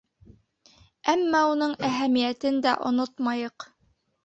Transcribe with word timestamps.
Әммә 1.13 1.41
уның 1.51 1.77
әһәмиәтен 1.91 2.59
дә 2.69 2.75
онотмайыҡ. 2.91 3.71